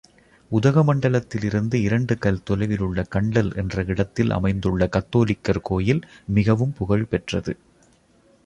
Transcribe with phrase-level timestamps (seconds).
[0.51, 6.01] உதகமண்டலத்திலிருந்து இரண்டு கல் தொலைவில் உள்ள கண்டல் என்ற இடத்தில் அமைந்துள்ள கத்தோலிக்கர் கோயில்
[6.25, 7.55] மிகவும் புகழ் பெற்றது.